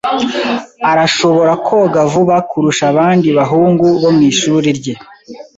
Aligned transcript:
Arashobora 0.91 1.51
koga 1.65 1.99
vuba 2.11 2.35
kurusha 2.49 2.83
abandi 2.91 3.27
bahungu 3.37 3.85
bo 4.01 4.09
mwishuri 4.15 4.69
rye. 4.79 4.93